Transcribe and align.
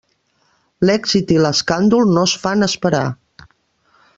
L'èxit 0.89 1.33
i 1.35 1.37
l'escàndol 1.45 2.09
no 2.15 2.25
es 2.31 2.33
fan 2.47 2.69
esperar. 2.69 3.07